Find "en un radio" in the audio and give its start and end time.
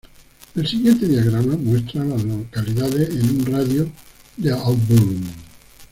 3.11-3.83